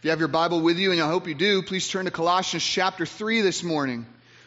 [0.00, 2.10] If you have your Bible with you, and I hope you do, please turn to
[2.10, 4.06] Colossians chapter 3 this morning.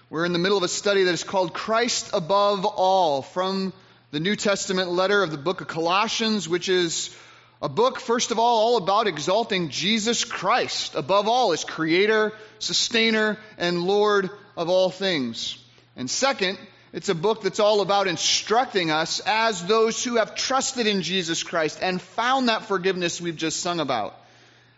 [0.10, 3.72] We're in the middle of a study that is called Christ Above All from
[4.10, 7.16] the New Testament letter of the book of Colossians, which is
[7.62, 13.38] a book, first of all, all about exalting Jesus Christ above all as creator, sustainer,
[13.60, 15.64] and Lord of all things.
[15.96, 16.58] And second,
[16.94, 21.44] it's a book that's all about instructing us as those who have trusted in Jesus
[21.44, 24.20] Christ and found that forgiveness we've just sung about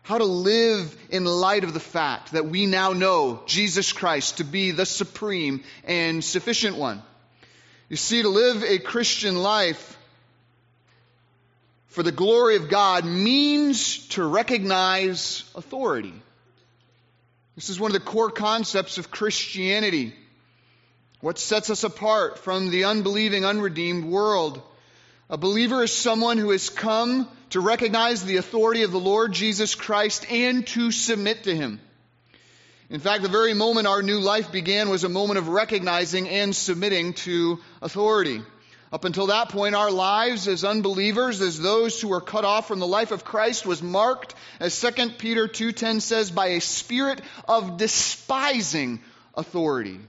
[0.06, 4.44] how to live in light of the fact that we now know Jesus Christ to
[4.44, 7.02] be the supreme and sufficient one.
[7.90, 9.98] You see, to live a Christian life
[11.88, 16.14] for the glory of God means to recognize authority.
[17.56, 20.14] This is one of the core concepts of Christianity.
[21.20, 24.62] What sets us apart from the unbelieving, unredeemed world.
[25.28, 29.74] A believer is someone who has come to recognize the authority of the Lord Jesus
[29.74, 31.80] Christ and to submit to him.
[32.92, 36.56] In fact, the very moment our new life began was a moment of recognizing and
[36.56, 38.44] submitting to authority.
[38.94, 42.80] Up until that point, our lives as unbelievers, as those who were cut off from
[42.80, 47.78] the life of Christ, was marked, as 2 Peter 2.10 says, by a spirit of
[47.78, 49.02] despising
[49.34, 50.00] authority.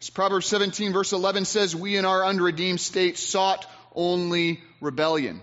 [0.00, 5.40] As Proverbs 17 verse 11 says, we in our unredeemed state sought only rebellion.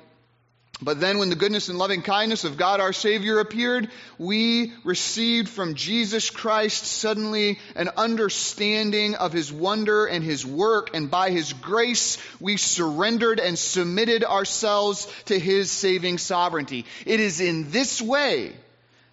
[0.84, 5.48] But then, when the goodness and loving kindness of God our Savior appeared, we received
[5.48, 11.54] from Jesus Christ suddenly an understanding of His wonder and His work, and by His
[11.54, 16.86] grace we surrendered and submitted ourselves to His saving sovereignty.
[17.06, 18.52] It is in this way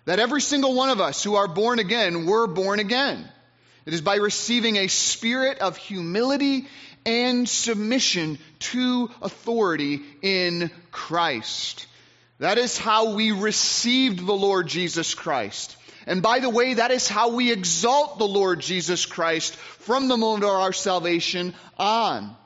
[0.06, 3.28] that every single one of us who are born again were born again.
[3.84, 6.66] It is by receiving a spirit of humility
[7.08, 11.86] and submission to authority in Christ.
[12.38, 15.76] That is how we received the Lord Jesus Christ.
[16.06, 20.18] And by the way, that is how we exalt the Lord Jesus Christ from the
[20.18, 22.36] moment of our salvation on.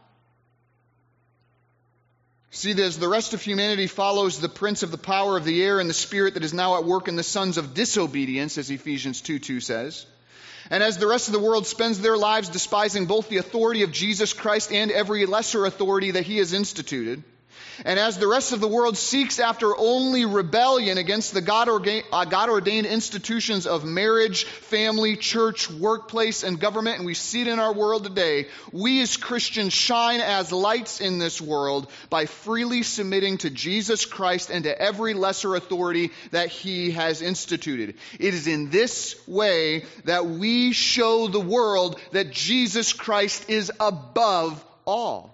[2.51, 5.81] See, as the rest of humanity follows the prince of the power of the air
[5.81, 9.23] and the spirit that is now at work in the sons of disobedience, as Ephesians
[9.23, 10.07] 2 2 says,
[10.71, 13.93] and as the rest of the world spends their lives despising both the authority of
[13.93, 17.23] Jesus Christ and every lesser authority that he has instituted,
[17.85, 22.47] and as the rest of the world seeks after only rebellion against the God uh,
[22.49, 27.73] ordained institutions of marriage, family, church, workplace, and government, and we see it in our
[27.73, 33.51] world today, we as Christians shine as lights in this world by freely submitting to
[33.51, 37.97] Jesus Christ and to every lesser authority that He has instituted.
[38.19, 44.63] It is in this way that we show the world that Jesus Christ is above
[44.85, 45.32] all.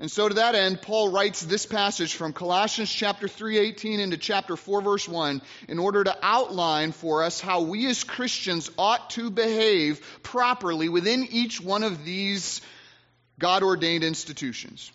[0.00, 4.56] And so to that end, Paul writes this passage from Colossians chapter 3:18 into chapter
[4.56, 9.28] 4 verse 1 in order to outline for us how we as Christians ought to
[9.30, 12.60] behave properly within each one of these
[13.40, 14.92] God-ordained institutions.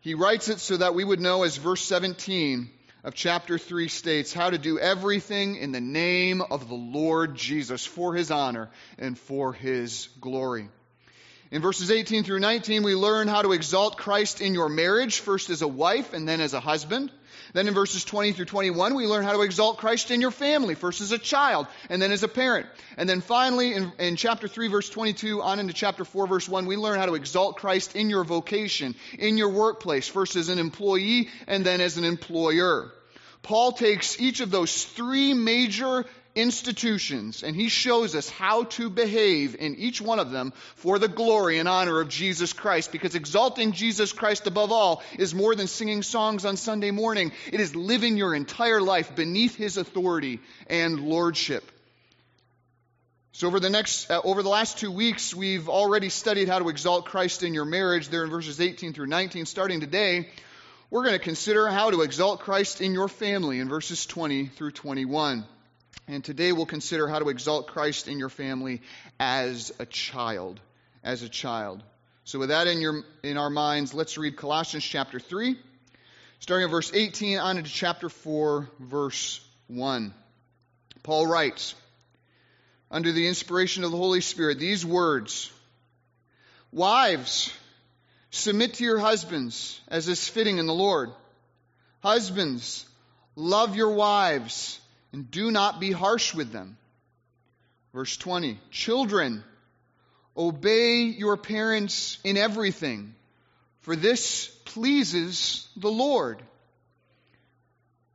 [0.00, 2.70] He writes it so that we would know as verse 17
[3.04, 7.86] of chapter 3 states how to do everything in the name of the Lord Jesus
[7.86, 8.68] for his honor
[8.98, 10.68] and for his glory.
[11.50, 15.50] In verses 18 through 19, we learn how to exalt Christ in your marriage, first
[15.50, 17.10] as a wife and then as a husband.
[17.52, 20.74] Then in verses 20 through 21, we learn how to exalt Christ in your family,
[20.74, 22.66] first as a child and then as a parent.
[22.96, 26.66] And then finally, in, in, chapter 3, verse 22, on into chapter 4, verse 1,
[26.66, 30.58] we learn how to exalt Christ in your vocation, in your workplace, first as an
[30.58, 32.90] employee and then as an employer.
[33.42, 39.56] Paul takes each of those three major institutions, and he shows us how to behave
[39.58, 42.92] in each one of them for the glory and honor of Jesus Christ.
[42.92, 47.60] Because exalting Jesus Christ above all is more than singing songs on Sunday morning, it
[47.60, 51.70] is living your entire life beneath his authority and lordship.
[53.32, 56.68] So over the next uh, over the last 2 weeks we've already studied how to
[56.68, 60.28] exalt Christ in your marriage there in verses 18 through 19 starting today
[60.94, 64.70] we're going to consider how to exalt Christ in your family in verses 20 through
[64.70, 65.44] 21.
[66.06, 68.82] And today we'll consider how to exalt Christ in your family
[69.18, 70.60] as a child.
[71.02, 71.82] As a child.
[72.24, 75.56] So with that in your in our minds, let's read Colossians chapter 3,
[76.40, 80.14] starting at verse 18 on into chapter 4, verse 1.
[81.02, 81.74] Paul writes,
[82.90, 85.50] under the inspiration of the Holy Spirit, these words
[86.72, 87.52] Wives,
[88.30, 91.10] submit to your husbands as is fitting in the Lord.
[92.02, 92.86] Husbands,
[93.36, 94.80] love your wives
[95.14, 96.76] and do not be harsh with them.
[97.92, 99.44] Verse 20 Children,
[100.36, 103.14] obey your parents in everything,
[103.82, 106.42] for this pleases the Lord.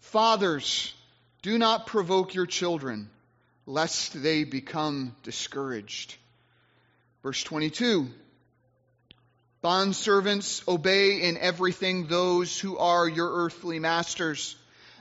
[0.02, 0.94] Fathers,
[1.42, 3.10] Do not provoke your children,
[3.66, 6.18] lest they become discouraged.
[7.24, 8.10] Verse 22
[9.64, 14.58] Bondservants, obey in everything those who are your earthly masters,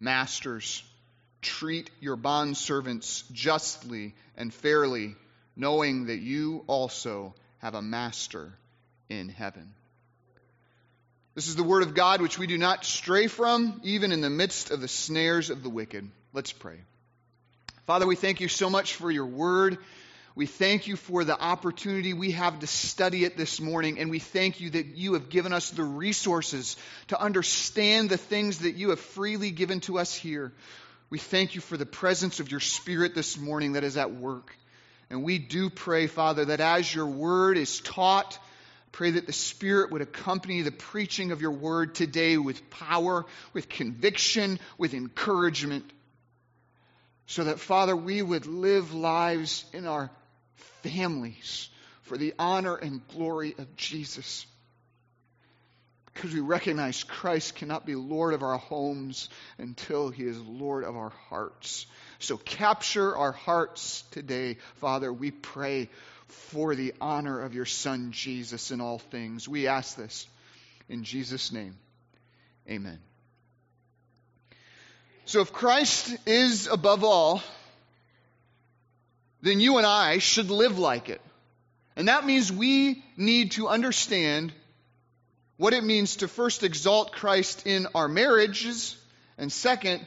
[0.00, 0.82] Masters,
[1.42, 5.16] treat your bondservants justly and fairly,
[5.56, 8.52] knowing that you also have a master
[9.08, 9.72] in heaven.
[11.34, 14.30] This is the word of God which we do not stray from, even in the
[14.30, 16.08] midst of the snares of the wicked.
[16.32, 16.78] Let's pray.
[17.86, 19.78] Father, we thank you so much for your word.
[20.36, 24.18] We thank you for the opportunity we have to study it this morning, and we
[24.18, 26.76] thank you that you have given us the resources
[27.08, 30.52] to understand the things that you have freely given to us here.
[31.08, 34.56] We thank you for the presence of your Spirit this morning that is at work.
[35.08, 38.36] And we do pray, Father, that as your word is taught,
[38.90, 43.68] pray that the Spirit would accompany the preaching of your word today with power, with
[43.68, 45.84] conviction, with encouragement,
[47.26, 50.10] so that, Father, we would live lives in our
[50.82, 51.68] families
[52.02, 54.46] for the honor and glory of Jesus.
[56.12, 59.28] Because we recognize Christ cannot be Lord of our homes
[59.58, 61.86] until he is Lord of our hearts.
[62.20, 65.12] So capture our hearts today, Father.
[65.12, 65.88] We pray
[66.28, 69.48] for the honor of your Son, Jesus, in all things.
[69.48, 70.26] We ask this
[70.88, 71.76] in Jesus' name.
[72.68, 73.00] Amen.
[75.26, 77.42] So if Christ is above all,
[79.44, 81.20] then you and I should live like it.
[81.96, 84.52] And that means we need to understand
[85.58, 88.96] what it means to first exalt Christ in our marriages,
[89.38, 90.04] and second,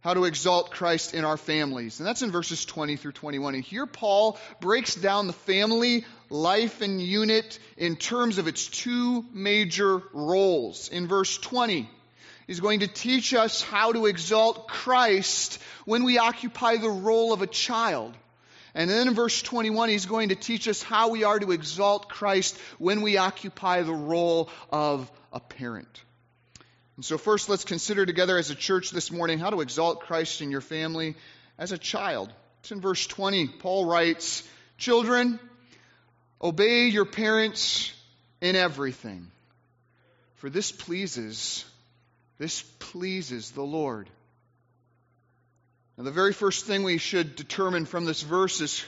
[0.00, 1.98] how to exalt Christ in our families.
[1.98, 3.56] And that's in verses 20 through 21.
[3.56, 9.24] And here Paul breaks down the family life and unit in terms of its two
[9.32, 10.88] major roles.
[10.88, 11.90] In verse 20,
[12.46, 17.42] he's going to teach us how to exalt Christ when we occupy the role of
[17.42, 18.14] a child.
[18.74, 22.08] And then in verse 21, he's going to teach us how we are to exalt
[22.08, 26.02] Christ when we occupy the role of a parent.
[26.96, 30.40] And so, first, let's consider together as a church this morning how to exalt Christ
[30.40, 31.14] in your family
[31.56, 32.32] as a child.
[32.60, 33.46] It's in verse 20.
[33.60, 34.42] Paul writes,
[34.78, 35.38] Children,
[36.42, 37.92] obey your parents
[38.40, 39.30] in everything,
[40.36, 41.64] for this pleases,
[42.38, 44.08] this pleases the Lord.
[45.98, 48.84] Now, the very first thing we should determine from this verse is,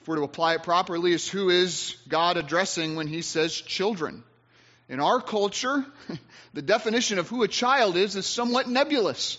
[0.00, 4.24] if we're to apply it properly, is who is God addressing when he says children.
[4.88, 5.84] In our culture,
[6.54, 9.36] the definition of who a child is is somewhat nebulous.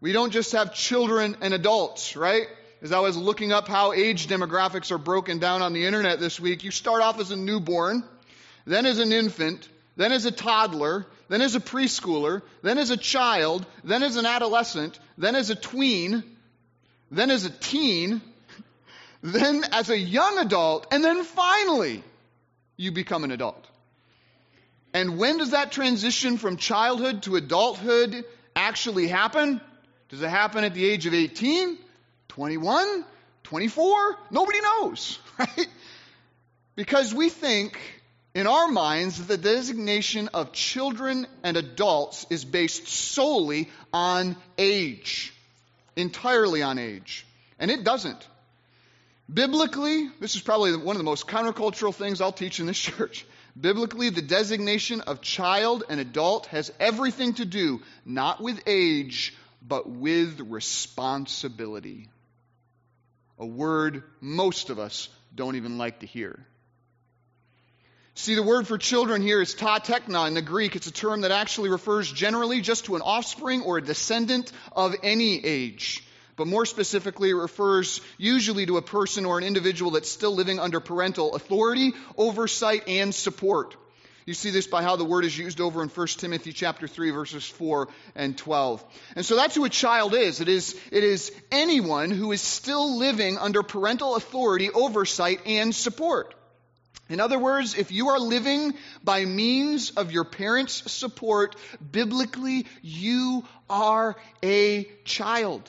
[0.00, 2.46] We don't just have children and adults, right?
[2.80, 6.38] As I was looking up how age demographics are broken down on the internet this
[6.38, 8.04] week, you start off as a newborn,
[8.66, 12.96] then as an infant, then as a toddler, then as a preschooler, then as a
[12.96, 16.24] child, then as an adolescent, then as a tween,
[17.12, 18.20] then as a teen,
[19.22, 22.02] then as a young adult, and then finally
[22.76, 23.64] you become an adult.
[24.92, 28.24] And when does that transition from childhood to adulthood
[28.56, 29.60] actually happen?
[30.08, 31.78] Does it happen at the age of 18,
[32.26, 33.04] 21,
[33.44, 34.16] 24?
[34.32, 35.68] Nobody knows, right?
[36.74, 37.78] Because we think
[38.34, 45.32] in our minds the designation of children and adults is based solely on age,
[45.96, 47.26] entirely on age.
[47.58, 48.26] And it doesn't.
[49.32, 53.26] Biblically, this is probably one of the most countercultural things I'll teach in this church.
[53.60, 59.88] Biblically, the designation of child and adult has everything to do not with age, but
[59.88, 62.08] with responsibility.
[63.38, 66.46] A word most of us don't even like to hear.
[68.14, 70.76] See, the word for children here is ta tekna in the Greek.
[70.76, 74.94] It's a term that actually refers generally just to an offspring or a descendant of
[75.02, 76.04] any age
[76.40, 80.58] but more specifically, it refers usually to a person or an individual that's still living
[80.58, 83.76] under parental authority, oversight, and support.
[84.24, 87.10] You see this by how the word is used over in 1 Timothy chapter 3
[87.10, 88.82] verses 4 and 12.
[89.16, 90.40] And so that's who a child is.
[90.40, 96.34] It is it is anyone who is still living under parental authority, oversight and support.
[97.10, 101.56] In other words, if you are living by means of your parents' support,
[101.90, 105.68] biblically you are a child.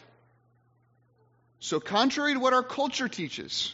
[1.60, 3.74] So, contrary to what our culture teaches,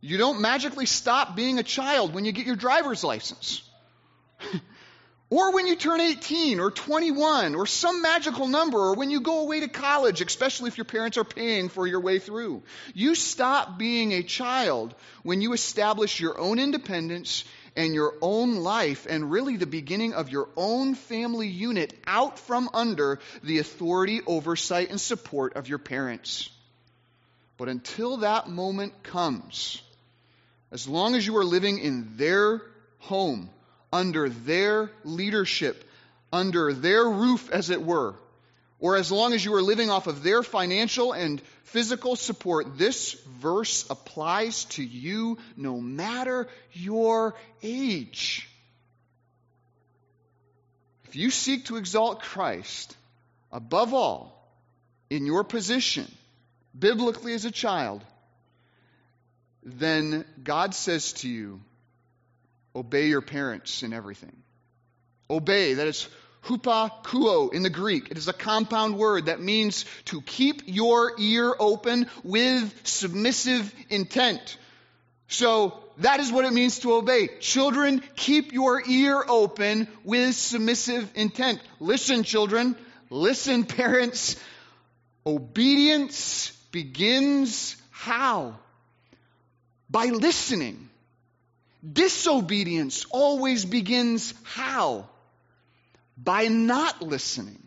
[0.00, 3.62] you don't magically stop being a child when you get your driver's license.
[5.28, 9.40] or when you turn 18 or 21 or some magical number or when you go
[9.40, 12.62] away to college, especially if your parents are paying for your way through.
[12.94, 19.06] You stop being a child when you establish your own independence and your own life
[19.08, 24.90] and really the beginning of your own family unit out from under the authority, oversight,
[24.90, 26.48] and support of your parents.
[27.58, 29.82] But until that moment comes,
[30.70, 32.62] as long as you are living in their
[32.98, 33.50] home,
[33.92, 35.84] under their leadership,
[36.32, 38.14] under their roof, as it were,
[38.78, 43.14] or as long as you are living off of their financial and physical support, this
[43.40, 48.48] verse applies to you no matter your age.
[51.06, 52.96] If you seek to exalt Christ
[53.52, 54.32] above all
[55.08, 56.10] in your position,
[56.78, 58.04] biblically as a child,
[59.62, 61.60] then God says to you,
[62.76, 64.36] obey your parents in everything.
[65.30, 66.08] Obey, that is
[66.44, 68.10] hupakuo in the Greek.
[68.10, 74.58] It is a compound word that means to keep your ear open with submissive intent.
[75.28, 77.28] So that is what it means to obey.
[77.40, 81.60] Children, keep your ear open with submissive intent.
[81.80, 82.76] Listen, children.
[83.10, 84.36] Listen, parents.
[85.24, 88.54] Obedience begins how?
[89.90, 90.85] By listening.
[91.92, 95.08] Disobedience always begins how?
[96.16, 97.62] By not listening.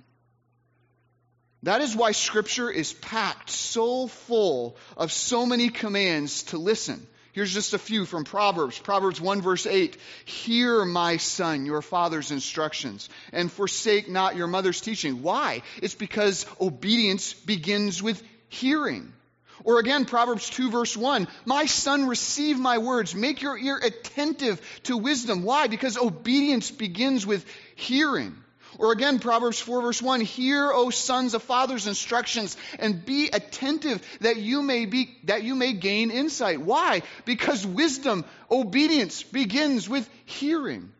[1.64, 7.06] That is why Scripture is packed so full of so many commands to listen.
[7.34, 8.80] Here's just a few from Proverbs.
[8.80, 9.98] Proverbs 1 verse 8.
[10.26, 15.22] Hear, my son, your father's instructions, and forsake not your mother's teaching.
[15.22, 15.62] Why?
[15.82, 19.14] It's because obedience begins with hearing.
[19.64, 23.16] Or again, Proverbs 2, verse 1 My son, receive my words.
[23.16, 25.44] Make your ear attentive to wisdom.
[25.44, 25.68] Why?
[25.68, 28.36] Because obedience begins with hearing.
[28.78, 34.02] Or again, Proverbs 4, verse 1 Hear, O sons of fathers' instructions, and be attentive
[34.22, 36.62] that you may, be, that you may gain insight.
[36.62, 37.02] Why?
[37.26, 40.92] Because wisdom, obedience begins with hearing.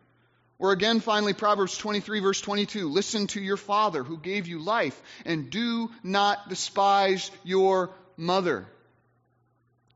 [0.58, 5.00] Or again, finally, Proverbs 23, verse 22 Listen to your father who gave you life,
[5.24, 7.90] and do not despise your
[8.20, 8.66] mother.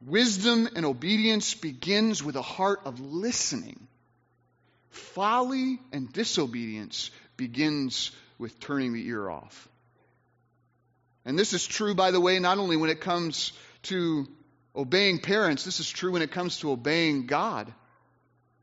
[0.05, 3.87] Wisdom and obedience begins with a heart of listening.
[4.91, 9.69] Folly and disobedience begins with turning the ear off.
[11.25, 13.53] And this is true, by the way, not only when it comes
[13.85, 14.27] to
[14.77, 17.73] obeying parents, this is true when it comes to obeying God.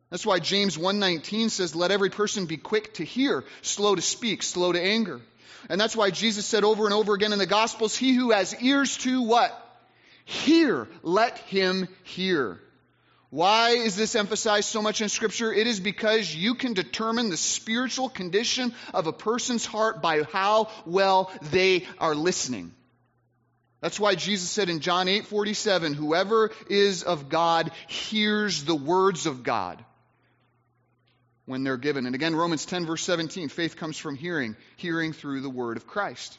[0.10, 4.44] That's why James 1:19 says let every person be quick to hear, slow to speak,
[4.44, 5.22] slow to anger.
[5.70, 8.60] And that's why Jesus said over and over again in the Gospels, He who has
[8.62, 9.58] ears to what?
[10.26, 12.60] Hear, let him hear.
[13.32, 15.54] Why is this emphasized so much in Scripture?
[15.54, 20.70] It is because you can determine the spiritual condition of a person's heart by how
[20.86, 22.74] well they are listening.
[23.80, 29.26] That's why Jesus said in John 8 47, whoever is of God hears the words
[29.26, 29.84] of God
[31.46, 32.06] when they're given.
[32.06, 35.88] And again, Romans 10, verse 17 faith comes from hearing, hearing through the word of
[35.88, 36.38] Christ.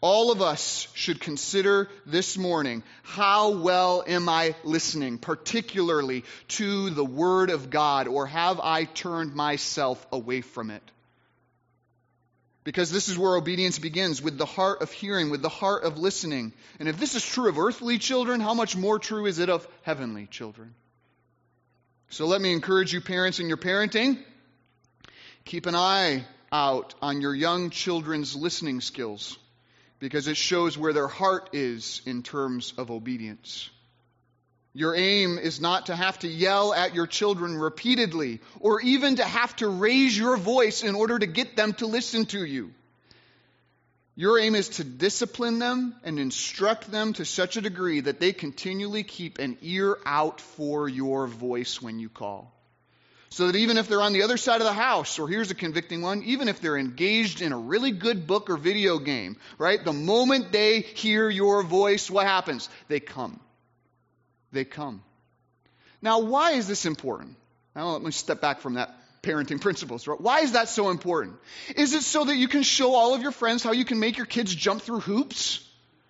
[0.00, 7.04] All of us should consider this morning how well am I listening, particularly to the
[7.04, 10.82] Word of God, or have I turned myself away from it?
[12.64, 15.96] Because this is where obedience begins with the heart of hearing, with the heart of
[15.96, 16.52] listening.
[16.78, 19.66] And if this is true of earthly children, how much more true is it of
[19.84, 20.74] heavenly children?
[22.10, 24.18] So let me encourage you, parents, in your parenting.
[25.44, 29.36] Keep an eye out on your young children's listening skills
[29.98, 33.70] because it shows where their heart is in terms of obedience.
[34.72, 39.24] Your aim is not to have to yell at your children repeatedly or even to
[39.24, 42.72] have to raise your voice in order to get them to listen to you.
[44.16, 48.32] Your aim is to discipline them and instruct them to such a degree that they
[48.32, 52.52] continually keep an ear out for your voice when you call.
[53.30, 55.56] So that even if they're on the other side of the house, or here's a
[55.56, 59.84] convicting one, even if they're engaged in a really good book or video game, right?
[59.84, 62.68] The moment they hear your voice, what happens?
[62.86, 63.40] They come.
[64.52, 65.02] They come.
[66.00, 67.34] Now, why is this important?
[67.74, 68.94] Now, let me step back from that
[69.24, 70.06] parenting principles.
[70.06, 70.20] Right?
[70.20, 71.36] Why is that so important?
[71.76, 74.16] Is it so that you can show all of your friends how you can make
[74.16, 75.60] your kids jump through hoops?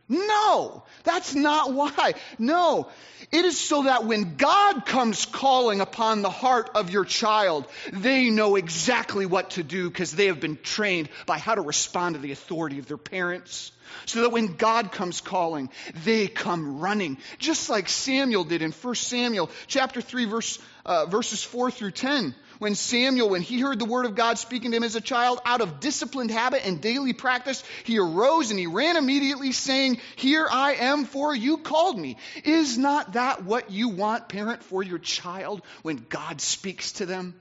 [0.06, 2.12] No, that's not why.
[2.38, 2.88] No,
[3.32, 8.28] it is so that when God comes calling upon the heart of your child, they
[8.28, 12.20] know exactly what to do because they have been trained by how to respond to
[12.20, 13.72] the authority of their parents.
[14.06, 15.70] So that when God comes calling,
[16.04, 21.42] they come running, just like Samuel did in 1 Samuel chapter 3, verse, uh, verses
[21.42, 24.82] 4 through 10 when Samuel, when he heard the word of God speaking to him
[24.82, 28.96] as a child, out of disciplined habit and daily practice, he arose and he ran
[28.96, 32.16] immediately, saying, Here I am, for you called me.
[32.44, 37.34] Is not that what you want, parent, for your child when God speaks to them?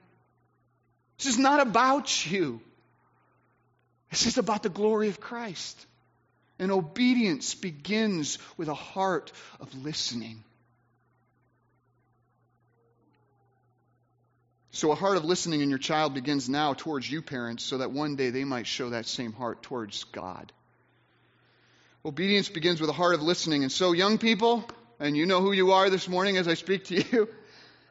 [1.17, 2.59] This is not about you.
[4.09, 5.85] This is about the glory of Christ.
[6.59, 10.43] And obedience begins with a heart of listening.
[14.75, 17.91] So, a heart of listening in your child begins now towards you, parents, so that
[17.91, 20.51] one day they might show that same heart towards God.
[22.03, 23.61] Obedience begins with a heart of listening.
[23.61, 24.67] And so, young people,
[24.99, 27.29] and you know who you are this morning as I speak to you,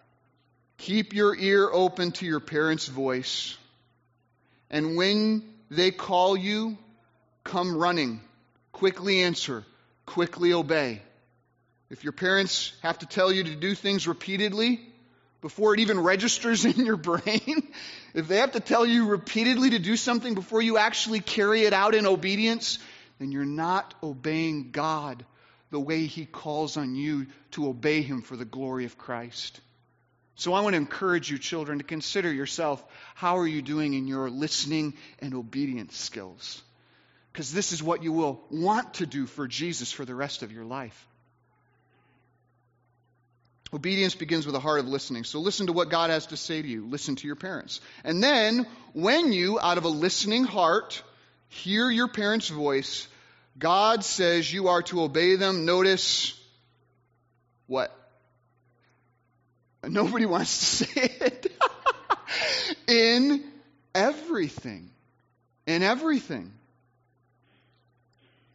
[0.76, 3.56] keep your ear open to your parents' voice.
[4.68, 6.76] And when they call you,
[7.44, 8.20] come running.
[8.72, 9.64] Quickly answer,
[10.04, 11.00] quickly obey.
[11.90, 14.80] If your parents have to tell you to do things repeatedly,
[15.42, 17.68] before it even registers in your brain,
[18.14, 21.74] if they have to tell you repeatedly to do something before you actually carry it
[21.74, 22.78] out in obedience,
[23.18, 25.26] then you're not obeying God
[25.70, 29.60] the way He calls on you to obey Him for the glory of Christ.
[30.34, 32.82] So I want to encourage you, children, to consider yourself
[33.14, 36.62] how are you doing in your listening and obedience skills?
[37.32, 40.52] Because this is what you will want to do for Jesus for the rest of
[40.52, 41.06] your life.
[43.74, 45.24] Obedience begins with a heart of listening.
[45.24, 46.86] So listen to what God has to say to you.
[46.86, 47.80] Listen to your parents.
[48.04, 51.02] And then, when you, out of a listening heart,
[51.48, 53.08] hear your parents' voice,
[53.58, 55.64] God says you are to obey them.
[55.64, 56.38] Notice
[57.66, 57.96] what?
[59.84, 61.52] Nobody wants to say it.
[62.88, 63.42] In
[63.94, 64.90] everything.
[65.66, 66.52] In everything.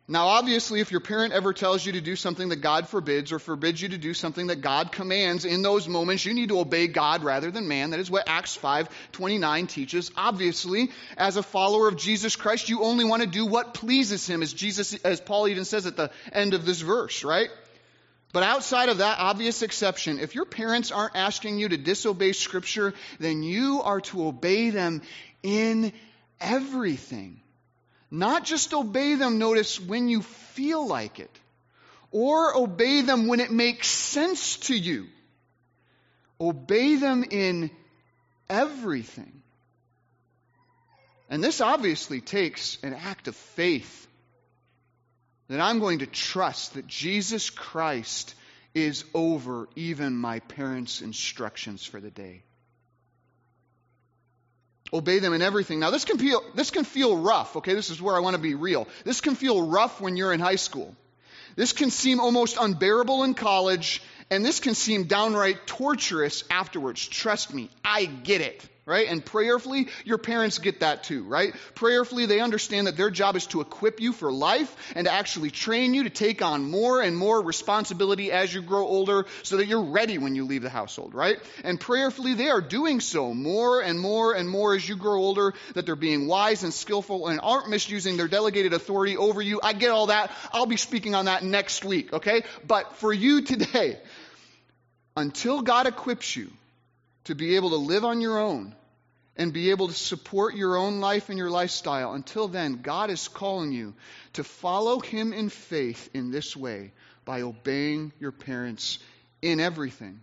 [0.09, 3.39] Now, obviously, if your parent ever tells you to do something that God forbids or
[3.39, 6.87] forbids you to do something that God commands in those moments, you need to obey
[6.87, 7.89] God rather than man.
[7.89, 10.09] That is what Acts 5:29 teaches.
[10.15, 14.41] Obviously, as a follower of Jesus Christ, you only want to do what pleases him,
[14.41, 17.49] as Jesus as Paul even says at the end of this verse, right?
[18.31, 22.93] But outside of that obvious exception, if your parents aren't asking you to disobey scripture,
[23.19, 25.01] then you are to obey them
[25.43, 25.91] in
[26.39, 27.41] everything.
[28.09, 31.39] Not just obey them, notice, when you feel like it,
[32.11, 35.07] or obey them when it makes sense to you.
[36.39, 37.69] Obey them in
[38.49, 39.41] everything.
[41.29, 44.07] And this obviously takes an act of faith
[45.49, 48.35] that I'm going to trust that Jesus Christ
[48.73, 52.43] is over even my parents' instructions for the day.
[54.93, 55.79] Obey them in everything.
[55.79, 57.73] Now, this can feel, this can feel rough, okay?
[57.73, 58.87] This is where I want to be real.
[59.03, 60.95] This can feel rough when you're in high school.
[61.55, 67.05] This can seem almost unbearable in college, and this can seem downright torturous afterwards.
[67.05, 69.09] Trust me, I get it right?
[69.09, 71.53] And prayerfully, your parents get that too, right?
[71.75, 75.51] Prayerfully, they understand that their job is to equip you for life and to actually
[75.51, 79.67] train you to take on more and more responsibility as you grow older so that
[79.67, 81.37] you're ready when you leave the household, right?
[81.65, 85.53] And prayerfully, they are doing so more and more and more as you grow older,
[85.73, 89.59] that they're being wise and skillful and aren't misusing their delegated authority over you.
[89.61, 90.31] I get all that.
[90.53, 92.43] I'll be speaking on that next week, okay?
[92.65, 93.99] But for you today,
[95.17, 96.49] until God equips you
[97.27, 98.73] to be able to live on your own
[99.35, 102.13] and be able to support your own life and your lifestyle.
[102.13, 103.93] Until then, God is calling you
[104.33, 106.91] to follow Him in faith in this way
[107.25, 108.99] by obeying your parents
[109.41, 110.21] in everything.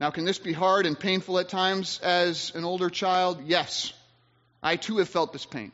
[0.00, 3.42] Now, can this be hard and painful at times as an older child?
[3.44, 3.92] Yes.
[4.62, 5.70] I too have felt this pain.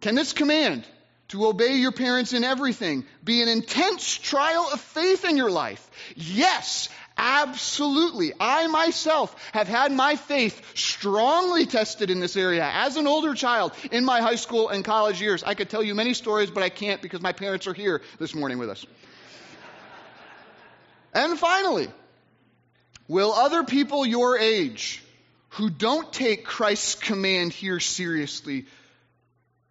[0.00, 0.84] Can this command
[1.28, 5.88] to obey your parents in everything be an intense trial of faith in your life?
[6.14, 8.32] Yes, Absolutely.
[8.40, 12.68] I myself have had my faith strongly tested in this area.
[12.72, 15.94] As an older child in my high school and college years, I could tell you
[15.94, 18.84] many stories, but I can't because my parents are here this morning with us.
[21.12, 21.88] and finally,
[23.06, 25.02] will other people your age
[25.50, 28.66] who don't take Christ's command here seriously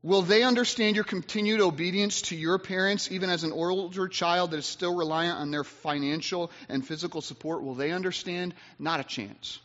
[0.03, 4.57] Will they understand your continued obedience to your parents, even as an older child that
[4.57, 7.63] is still reliant on their financial and physical support?
[7.63, 8.53] Will they understand?
[8.77, 9.59] Not a chance.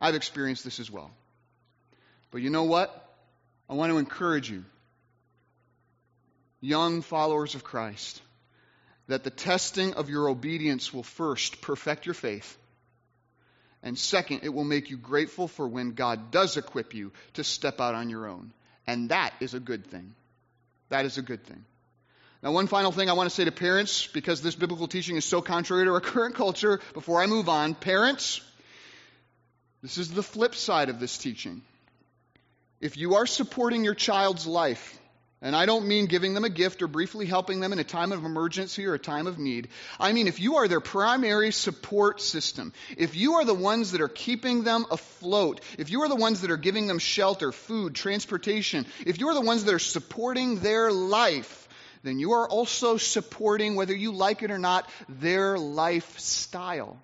[0.00, 1.10] I've experienced this as well.
[2.30, 3.14] But you know what?
[3.68, 4.64] I want to encourage you.
[6.64, 8.22] young followers of Christ,
[9.08, 12.56] that the testing of your obedience will first perfect your faith.
[13.82, 17.80] And second, it will make you grateful for when God does equip you to step
[17.80, 18.52] out on your own.
[18.86, 20.14] And that is a good thing.
[20.90, 21.64] That is a good thing.
[22.42, 25.24] Now, one final thing I want to say to parents, because this biblical teaching is
[25.24, 27.74] so contrary to our current culture, before I move on.
[27.74, 28.42] Parents,
[29.82, 31.62] this is the flip side of this teaching.
[32.80, 34.98] If you are supporting your child's life,
[35.44, 38.12] and I don't mean giving them a gift or briefly helping them in a time
[38.12, 39.68] of emergency or a time of need.
[40.00, 44.00] I mean, if you are their primary support system, if you are the ones that
[44.00, 47.94] are keeping them afloat, if you are the ones that are giving them shelter, food,
[47.94, 51.68] transportation, if you are the ones that are supporting their life,
[52.02, 56.98] then you are also supporting, whether you like it or not, their lifestyle.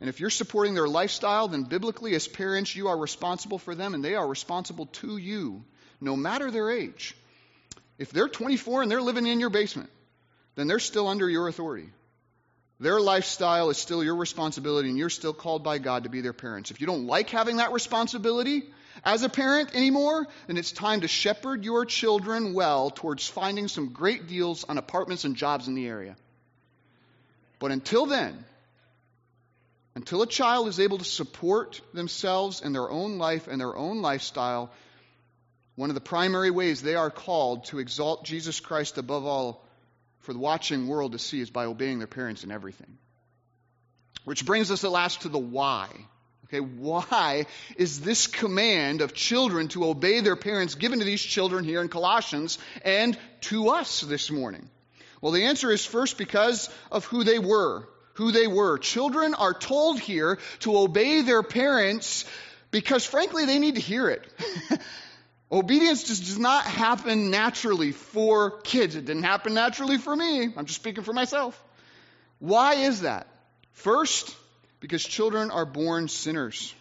[0.00, 3.94] And if you're supporting their lifestyle, then biblically, as parents, you are responsible for them
[3.94, 5.64] and they are responsible to you,
[6.00, 7.16] no matter their age.
[7.98, 9.90] If they're 24 and they're living in your basement,
[10.54, 11.90] then they're still under your authority.
[12.78, 16.32] Their lifestyle is still your responsibility, and you're still called by God to be their
[16.32, 16.70] parents.
[16.70, 18.64] If you don't like having that responsibility,
[19.04, 23.92] as a parent anymore, then it's time to shepherd your children well towards finding some
[23.92, 26.16] great deals on apartments and jobs in the area.
[27.58, 28.44] But until then,
[29.94, 34.02] until a child is able to support themselves in their own life and their own
[34.02, 34.70] lifestyle,
[35.80, 39.64] one of the primary ways they are called to exalt Jesus Christ above all
[40.18, 42.98] for the watching world to see is by obeying their parents in everything.
[44.26, 45.88] Which brings us at last to the why.
[46.44, 51.64] Okay, why is this command of children to obey their parents given to these children
[51.64, 53.16] here in Colossians and
[53.48, 54.68] to us this morning?
[55.22, 57.88] Well, the answer is first because of who they were.
[58.16, 58.76] Who they were.
[58.76, 62.26] Children are told here to obey their parents
[62.70, 64.30] because, frankly, they need to hear it.
[65.52, 68.94] Obedience just does not happen naturally for kids.
[68.94, 70.44] It didn't happen naturally for me.
[70.44, 71.60] I'm just speaking for myself.
[72.38, 73.26] Why is that?
[73.72, 74.36] First,
[74.78, 76.74] because children are born sinners.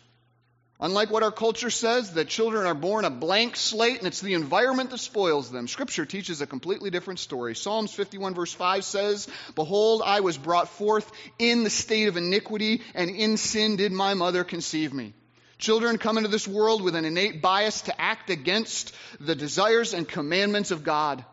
[0.82, 4.34] Unlike what our culture says, that children are born a blank slate and it's the
[4.34, 5.68] environment that spoils them.
[5.68, 7.54] Scripture teaches a completely different story.
[7.54, 12.82] Psalms 51 verse 5 says, Behold, I was brought forth in the state of iniquity,
[12.96, 15.14] and in sin did my mother conceive me.
[15.60, 20.08] Children come into this world with an innate bias to act against the desires and
[20.08, 21.24] commandments of God.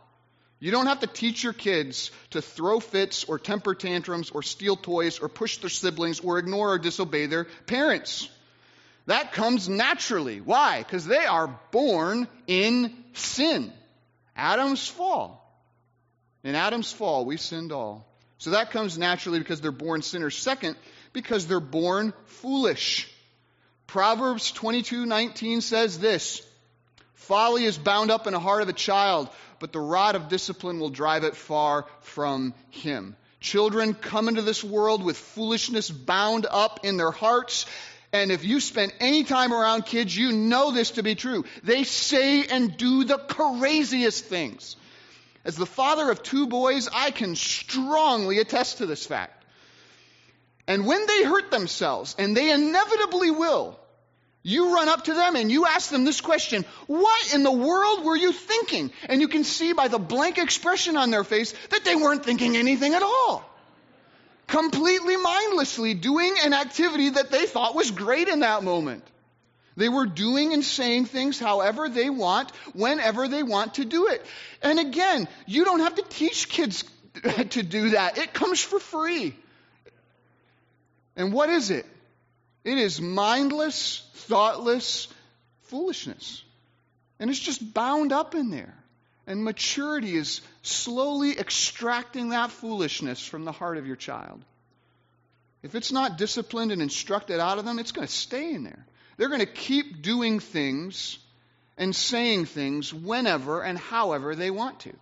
[0.59, 4.75] You don't have to teach your kids to throw fits or temper tantrums or steal
[4.75, 8.29] toys or push their siblings or ignore or disobey their parents.
[9.07, 10.41] That comes naturally.
[10.41, 10.83] Why?
[10.83, 13.73] Because they are born in sin.
[14.35, 15.43] Adam's fall.
[16.43, 18.05] In Adam's fall, we sinned all.
[18.39, 20.37] So that comes naturally because they're born sinners.
[20.37, 20.77] Second,
[21.13, 23.13] because they're born foolish.
[23.87, 26.43] Proverbs 22:19 says this,
[27.15, 30.79] Folly is bound up in the heart of a child, but the rod of discipline
[30.79, 33.17] will drive it far from him.
[33.41, 37.67] Children come into this world with foolishness bound up in their hearts.
[38.13, 41.45] And if you spend any time around kids, you know this to be true.
[41.63, 44.77] They say and do the craziest things.
[45.45, 49.36] As the father of two boys, I can strongly attest to this fact.
[50.67, 53.79] And when they hurt themselves, and they inevitably will,
[54.43, 58.05] you run up to them and you ask them this question What in the world
[58.05, 58.93] were you thinking?
[59.09, 62.57] And you can see by the blank expression on their face that they weren't thinking
[62.57, 63.45] anything at all.
[64.47, 69.03] Completely mindlessly doing an activity that they thought was great in that moment.
[69.77, 74.25] They were doing and saying things however they want, whenever they want to do it.
[74.63, 76.85] And again, you don't have to teach kids
[77.51, 79.35] to do that, it comes for free.
[81.17, 81.87] And what is it?
[82.65, 85.09] It is mindless, thoughtless
[85.63, 86.43] foolishness.
[87.19, 88.75] And it's just bound up in there.
[89.27, 94.45] And maturity is slowly extracting that foolishness from the heart of your child.
[95.63, 98.87] If it's not disciplined and instructed out of them, it's going to stay in there.
[99.17, 101.19] They're going to keep doing things
[101.77, 104.93] and saying things whenever and however they want to,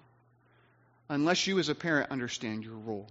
[1.08, 3.08] unless you as a parent understand your role.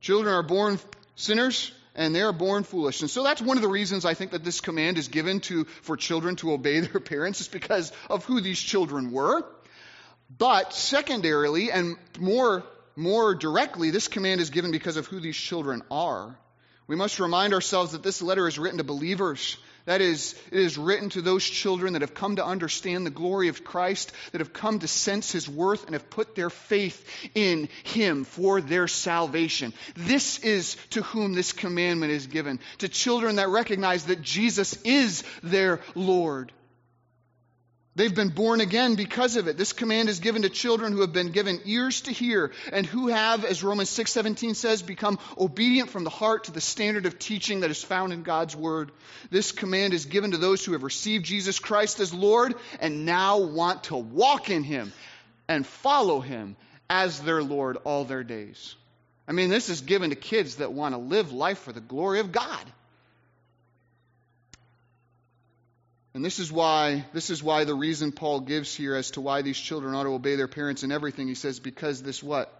[0.00, 0.78] Children are born
[1.14, 3.00] sinners, and they are born foolish.
[3.00, 5.64] And so that's one of the reasons I think that this command is given to
[5.64, 9.44] for children to obey their parents is because of who these children were.
[10.38, 12.64] But secondarily and more
[12.96, 16.38] more directly, this command is given because of who these children are.
[16.86, 20.76] We must remind ourselves that this letter is written to believers that is, it is
[20.76, 24.52] written to those children that have come to understand the glory of Christ, that have
[24.52, 29.72] come to sense his worth, and have put their faith in him for their salvation.
[29.96, 35.24] This is to whom this commandment is given to children that recognize that Jesus is
[35.42, 36.52] their Lord.
[37.96, 39.56] They've been born again because of it.
[39.56, 43.08] This command is given to children who have been given ears to hear and who
[43.08, 47.60] have, as Romans 6:17 says, become obedient from the heart to the standard of teaching
[47.60, 48.92] that is found in God's word.
[49.30, 53.38] This command is given to those who have received Jesus Christ as Lord and now
[53.38, 54.92] want to walk in him
[55.48, 56.56] and follow him
[56.90, 58.74] as their Lord all their days.
[59.26, 62.20] I mean, this is given to kids that want to live life for the glory
[62.20, 62.64] of God.
[66.16, 69.42] And this is why this is why the reason Paul gives here as to why
[69.42, 71.28] these children ought to obey their parents in everything.
[71.28, 72.50] He says because this what?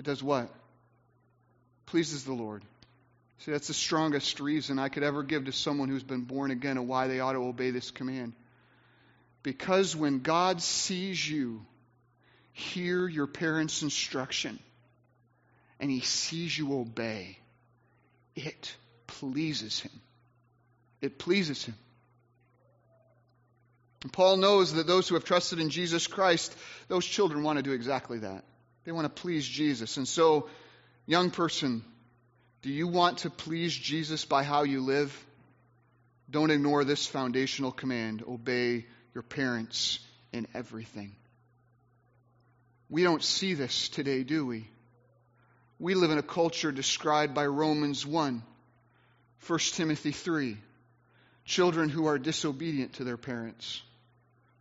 [0.00, 0.52] It does what?
[1.86, 2.64] Pleases the Lord.
[3.38, 6.76] See, that's the strongest reason I could ever give to someone who's been born again
[6.76, 8.32] and why they ought to obey this command.
[9.44, 11.64] Because when God sees you
[12.54, 14.58] hear your parents' instruction
[15.78, 17.38] and he sees you obey,
[18.34, 18.74] it
[19.06, 19.92] pleases him.
[21.00, 21.76] It pleases him.
[24.04, 26.54] And Paul knows that those who have trusted in Jesus Christ,
[26.88, 28.44] those children want to do exactly that.
[28.84, 29.96] They want to please Jesus.
[29.96, 30.50] And so,
[31.06, 31.82] young person,
[32.60, 35.26] do you want to please Jesus by how you live?
[36.30, 40.00] Don't ignore this foundational command obey your parents
[40.34, 41.16] in everything.
[42.90, 44.68] We don't see this today, do we?
[45.78, 48.42] We live in a culture described by Romans 1,
[49.46, 50.58] 1 Timothy 3,
[51.46, 53.80] children who are disobedient to their parents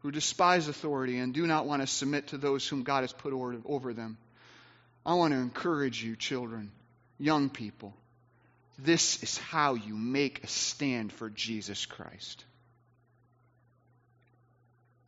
[0.04, 3.34] who despise authority and do not want to submit to those whom God has put
[3.34, 4.18] over them.
[5.06, 6.72] I want to encourage you, children,
[7.18, 7.94] young people.
[8.78, 12.44] This is how you make a stand for Jesus Christ.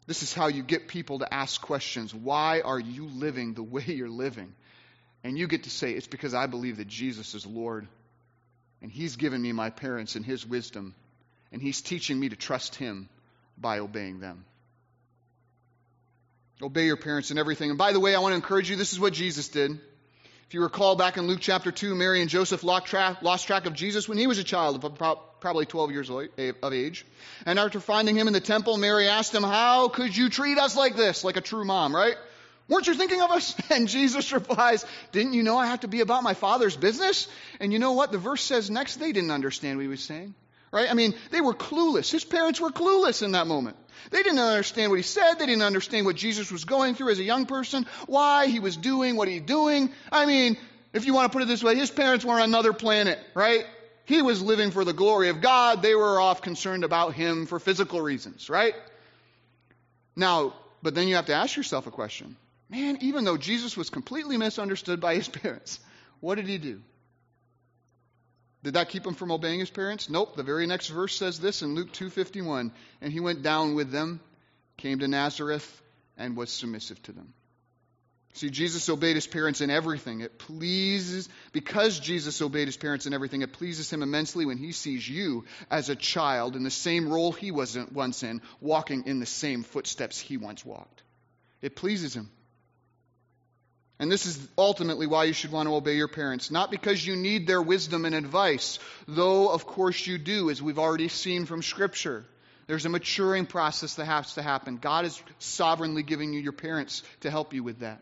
[0.08, 2.14] This is how you get people to ask questions.
[2.14, 4.54] Why are you living the way you're living?
[5.24, 7.88] And you get to say, It's because I believe that Jesus is Lord.
[8.82, 10.94] And He's given me my parents and His wisdom.
[11.52, 13.10] And He's teaching me to trust Him
[13.58, 14.46] by obeying them.
[16.62, 17.70] Obey your parents in everything.
[17.70, 19.72] And by the way, I want to encourage you this is what Jesus did.
[20.48, 23.66] If you recall back in Luke chapter 2, Mary and Joseph lost track, lost track
[23.66, 24.80] of Jesus when he was a child,
[25.40, 27.06] probably 12 years eh, of age.
[27.46, 30.76] And after finding him in the temple, Mary asked him, How could you treat us
[30.76, 31.24] like this?
[31.24, 32.16] Like a true mom, right?
[32.68, 33.56] Weren't you thinking of us?
[33.72, 37.28] And Jesus replies, Didn't you know I have to be about my Father's business?
[37.60, 38.12] And you know what?
[38.12, 40.36] The verse says next, they didn't understand what he was saying.
[40.76, 40.92] Right?
[40.92, 42.12] I mean, they were clueless.
[42.12, 43.78] His parents were clueless in that moment.
[44.12, 45.36] They didn't understand what he said.
[45.36, 48.76] They didn't understand what Jesus was going through as a young person, why he was
[48.76, 49.90] doing what he's doing.
[50.12, 50.58] I mean,
[50.92, 53.66] if you want to put it this way, his parents were on another planet, right?
[54.04, 55.82] He was living for the glory of God.
[55.82, 58.76] They were off concerned about him for physical reasons, right?
[60.14, 62.36] Now, but then you have to ask yourself a question.
[62.70, 65.80] Man, even though Jesus was completely misunderstood by his parents,
[66.20, 66.82] what did he do?
[68.66, 70.10] Did that keep him from obeying his parents?
[70.10, 70.36] Nope.
[70.36, 74.20] The very next verse says this in Luke 2:51, and he went down with them,
[74.76, 75.84] came to Nazareth,
[76.18, 77.32] and was submissive to them.
[78.34, 80.22] See, Jesus obeyed his parents in everything.
[80.22, 84.72] It pleases, because Jesus obeyed his parents in everything, it pleases him immensely when he
[84.72, 89.20] sees you as a child in the same role he was once in, walking in
[89.20, 91.04] the same footsteps he once walked.
[91.62, 92.32] It pleases him.
[93.98, 96.52] And this is ultimately why you should want to obey your parents.
[96.52, 100.80] Not because you need their wisdom and advice, though of course you do, as we've
[100.80, 102.26] already seen from Scripture.
[102.68, 104.78] There's a maturing process that has to happen.
[104.78, 108.02] God is sovereignly giving you your parents to help you with that.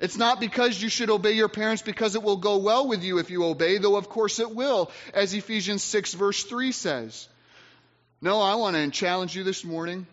[0.00, 3.18] It's not because you should obey your parents because it will go well with you
[3.18, 7.28] if you obey, though of course it will, as Ephesians 6 verse 3 says.
[8.20, 10.06] No, I want to challenge you this morning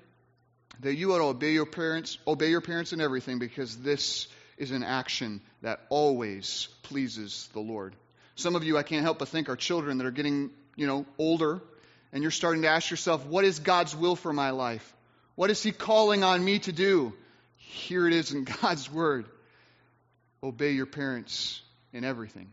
[0.81, 4.27] that you ought to obey your parents, obey your parents in everything because this
[4.61, 7.95] is an action that always pleases the Lord.
[8.35, 11.07] Some of you, I can't help but think, are children that are getting, you know,
[11.17, 11.61] older,
[12.13, 14.93] and you're starting to ask yourself, what is God's will for my life?
[15.33, 17.11] What is He calling on me to do?
[17.57, 19.25] Here it is in God's Word.
[20.43, 21.59] Obey your parents
[21.91, 22.51] in everything,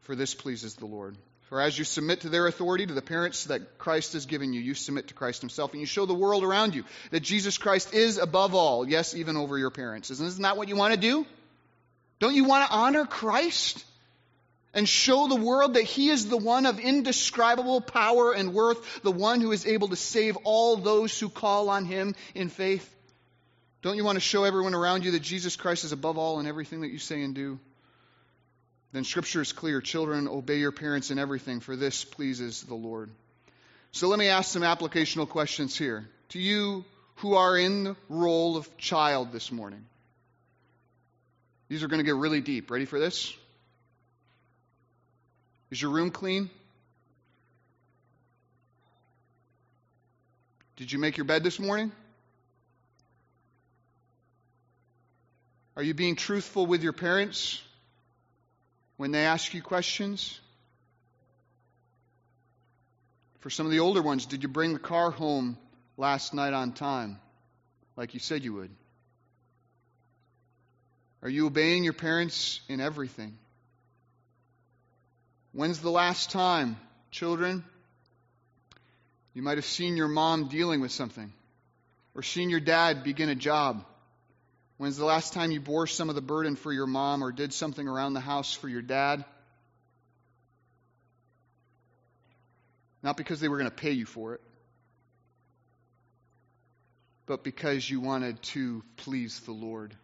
[0.00, 1.16] for this pleases the Lord.
[1.50, 4.60] For as you submit to their authority, to the parents that Christ has given you,
[4.60, 7.92] you submit to Christ Himself, and you show the world around you that Jesus Christ
[7.92, 10.12] is above all, yes, even over your parents.
[10.12, 11.26] Isn't that what you want to do?
[12.20, 13.84] Don't you want to honor Christ?
[14.72, 19.10] And show the world that He is the one of indescribable power and worth, the
[19.10, 22.88] one who is able to save all those who call on Him in faith?
[23.82, 26.46] Don't you want to show everyone around you that Jesus Christ is above all in
[26.46, 27.58] everything that you say and do?
[28.92, 33.10] then Scripture is clear children, obey your parents in everything, for this pleases the Lord.
[33.92, 36.08] So let me ask some applicational questions here.
[36.30, 36.84] To you
[37.16, 39.84] who are in the role of child this morning,
[41.68, 42.70] these are going to get really deep.
[42.70, 43.32] Ready for this?
[45.70, 46.50] Is your room clean?
[50.76, 51.92] Did you make your bed this morning?
[55.76, 57.62] Are you being truthful with your parents?
[59.00, 60.38] When they ask you questions?
[63.38, 65.56] For some of the older ones, did you bring the car home
[65.96, 67.18] last night on time
[67.96, 68.70] like you said you would?
[71.22, 73.38] Are you obeying your parents in everything?
[75.52, 76.76] When's the last time,
[77.10, 77.64] children,
[79.32, 81.32] you might have seen your mom dealing with something
[82.14, 83.82] or seen your dad begin a job?
[84.80, 87.52] When's the last time you bore some of the burden for your mom or did
[87.52, 89.26] something around the house for your dad?
[93.02, 94.40] Not because they were going to pay you for it,
[97.26, 99.94] but because you wanted to please the Lord.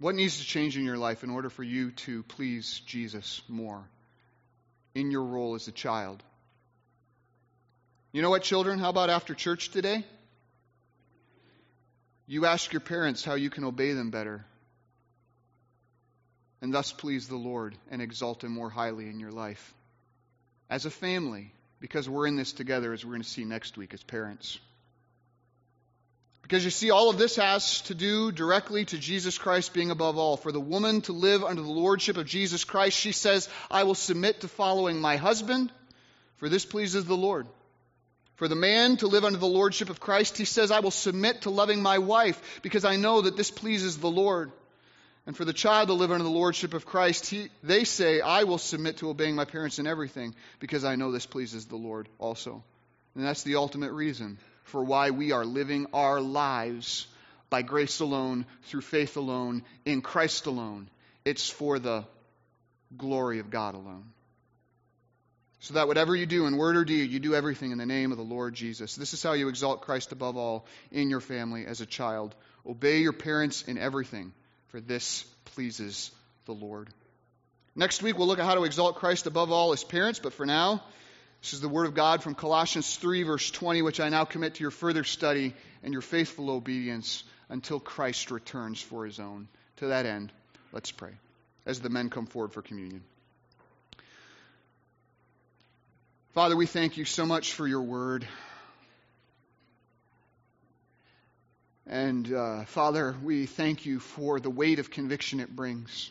[0.00, 3.88] What needs to change in your life in order for you to please Jesus more
[4.92, 6.20] in your role as a child?
[8.10, 8.80] You know what, children?
[8.80, 10.04] How about after church today?
[12.26, 14.44] You ask your parents how you can obey them better
[16.64, 19.74] and thus please the Lord and exalt Him more highly in your life.
[20.70, 23.92] As a family, because we're in this together, as we're going to see next week
[23.92, 24.58] as parents.
[26.40, 30.16] Because you see, all of this has to do directly to Jesus Christ being above
[30.16, 30.38] all.
[30.38, 33.94] For the woman to live under the lordship of Jesus Christ, she says, I will
[33.94, 35.70] submit to following my husband,
[36.38, 37.46] for this pleases the Lord.
[38.36, 41.42] For the man to live under the lordship of Christ, he says, I will submit
[41.42, 44.50] to loving my wife, because I know that this pleases the Lord.
[45.26, 48.44] And for the child to live under the lordship of Christ, he, they say, I
[48.44, 52.08] will submit to obeying my parents in everything because I know this pleases the Lord
[52.18, 52.62] also.
[53.14, 57.06] And that's the ultimate reason for why we are living our lives
[57.48, 60.90] by grace alone, through faith alone, in Christ alone.
[61.24, 62.04] It's for the
[62.96, 64.04] glory of God alone.
[65.64, 68.12] So that whatever you do in word or deed, you do everything in the name
[68.12, 68.96] of the Lord Jesus.
[68.96, 72.34] This is how you exalt Christ above all in your family as a child.
[72.68, 74.34] Obey your parents in everything
[74.68, 76.10] for this pleases
[76.44, 76.90] the Lord.
[77.74, 80.44] Next week, we'll look at how to exalt Christ above all as parents, but for
[80.44, 80.82] now,
[81.40, 84.56] this is the Word of God from Colossians 3, verse 20, which I now commit
[84.56, 89.48] to your further study and your faithful obedience until Christ returns for his own.
[89.76, 90.30] To that end,
[90.72, 91.12] let's pray
[91.64, 93.02] as the men come forward for communion.
[96.34, 98.26] Father, we thank you so much for your word.
[101.86, 106.10] And uh, Father, we thank you for the weight of conviction it brings.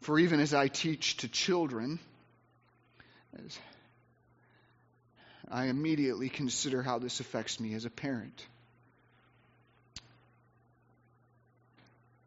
[0.00, 2.00] For even as I teach to children,
[5.48, 8.44] I immediately consider how this affects me as a parent.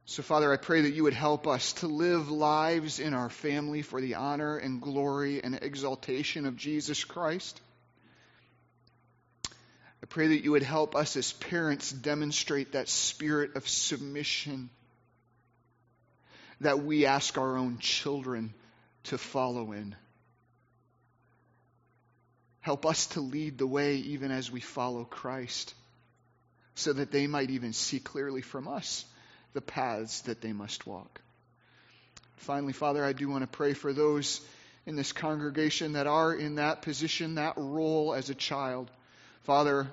[0.06, 3.82] So, Father, I pray that you would help us to live lives in our family
[3.82, 7.62] for the honor and glory and exaltation of Jesus Christ.
[9.48, 14.70] I pray that you would help us as parents demonstrate that spirit of submission
[16.60, 18.54] that we ask our own children
[19.06, 19.96] to follow in.
[22.60, 25.74] Help us to lead the way even as we follow Christ,
[26.76, 29.06] so that they might even see clearly from us
[29.54, 31.22] the paths that they must walk.
[32.38, 34.42] Finally, Father, I do want to pray for those
[34.86, 38.92] in this congregation that are in that position, that role as a child.
[39.44, 39.88] Father,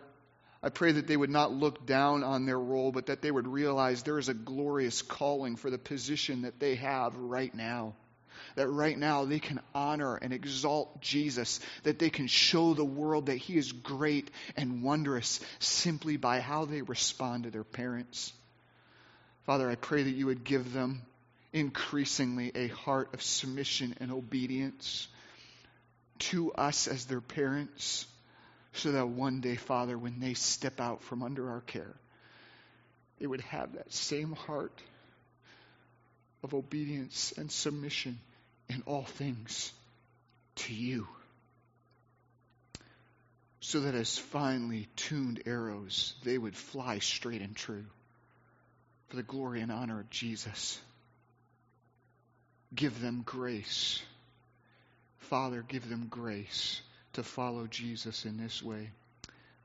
[0.63, 3.47] I pray that they would not look down on their role, but that they would
[3.47, 7.95] realize there is a glorious calling for the position that they have right now.
[8.57, 13.27] That right now they can honor and exalt Jesus, that they can show the world
[13.27, 18.33] that He is great and wondrous simply by how they respond to their parents.
[19.47, 21.03] Father, I pray that you would give them
[21.53, 25.09] increasingly a heart of submission and obedience
[26.19, 28.07] to us as their parents
[28.73, 31.95] so that one day, Father, when they step out from under our care,
[33.19, 34.79] they would have that same heart
[36.43, 38.19] of obedience and submission
[38.69, 39.73] in all things
[40.57, 41.09] to you.
[43.61, 47.85] So that as finely tuned arrows, they would fly straight and true
[49.11, 50.81] for the glory and honor of Jesus.
[52.75, 54.01] Give them grace.
[55.19, 56.81] Father, give them grace
[57.15, 58.91] to follow Jesus in this way.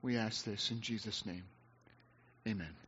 [0.02, 1.44] We ask this in Jesus' name.
[2.48, 2.85] Amen.